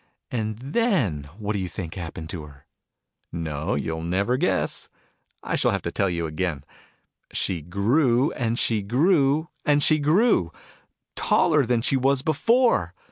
And 0.31 0.57
then 0.57 1.25
what 1.37 1.53
do 1.53 1.59
you 1.59 1.67
think 1.67 1.93
happened 1.93 2.27
to 2.31 2.41
her? 2.45 2.65
No, 3.31 3.75
you'll 3.75 4.01
never 4.01 4.35
guess! 4.35 4.89
I 5.43 5.55
shall 5.55 5.69
have 5.69 5.83
to 5.83 5.91
tell 5.91 6.09
you 6.09 6.25
again. 6.25 6.63
She 7.31 7.61
grew, 7.61 8.31
and 8.31 8.57
she 8.57 8.81
grew, 8.81 9.49
and 9.63 9.83
she 9.83 9.99
grew. 9.99 10.51
Taller 11.15 11.67
than 11.67 11.83
she 11.83 11.97
was 11.97 12.23
before 12.23 12.95